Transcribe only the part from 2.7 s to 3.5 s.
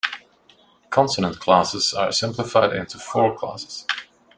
into four